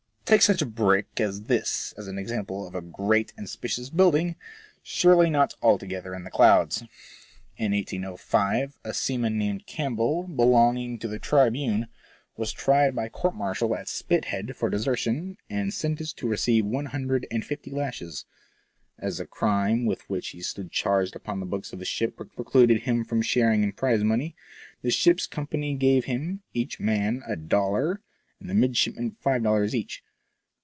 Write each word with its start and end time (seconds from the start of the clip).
Take 0.23 0.41
such 0.43 0.61
a 0.61 0.65
brick 0.65 1.19
as 1.19 1.41
this 1.47 1.91
as 1.97 2.07
an 2.07 2.17
example 2.17 2.65
of 2.65 2.73
a 2.73 2.79
great 2.81 3.33
and 3.35 3.49
spacious 3.49 3.89
building, 3.89 4.37
surely 4.81 5.29
not 5.29 5.55
altogether 5.61 6.15
in 6.15 6.23
the 6.23 6.31
clouds. 6.31 6.83
In 7.57 7.73
1805 7.73 8.77
a 8.81 8.93
seaman 8.93 9.37
named 9.37 9.67
Campbell, 9.67 10.23
belonging 10.23 10.99
to 10.99 11.09
the 11.09 11.19
Tribune, 11.19 11.87
was 12.37 12.53
tried 12.53 12.95
by 12.95 13.09
court 13.09 13.35
martial 13.35 13.75
at 13.75 13.89
Spithead 13.89 14.55
for 14.55 14.69
desertion, 14.69 15.35
and 15.49 15.73
sentenced 15.73 16.17
to 16.19 16.29
receive 16.29 16.65
one 16.65 16.85
hundred 16.85 17.27
and 17.29 17.43
fifty 17.43 17.71
lashes. 17.71 18.23
As 18.97 19.17
the 19.17 19.25
crime 19.25 19.85
with 19.85 20.09
which 20.09 20.29
he 20.29 20.41
stood 20.41 20.71
charged 20.71 21.13
upon 21.13 21.41
the 21.41 21.45
books 21.45 21.73
of 21.73 21.79
the 21.79 21.83
ship 21.83 22.15
precluded 22.15 22.83
him 22.83 23.03
from 23.03 23.21
sharing 23.21 23.63
in 23.63 23.73
prize 23.73 24.01
money, 24.05 24.37
the 24.81 24.91
ship's 24.91 25.27
company 25.27 25.75
gave 25.75 26.05
him, 26.05 26.41
each 26.53 26.79
man 26.79 27.21
a 27.27 27.35
dollar 27.35 28.01
and 28.39 28.49
the 28.49 28.53
midshipmen 28.53 29.17
five 29.19 29.43
dollars 29.43 29.75
each. 29.75 30.01